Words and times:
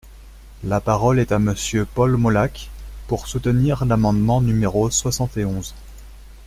La 0.63 0.81
parole 0.81 1.19
est 1.19 1.31
à 1.31 1.37
Monsieur 1.37 1.85
Paul 1.85 2.17
Molac, 2.17 2.71
pour 3.07 3.27
soutenir 3.27 3.85
l’amendement 3.85 4.41
numéro 4.41 4.89
soixante 4.89 5.37
et 5.37 5.45
onze. 5.45 5.75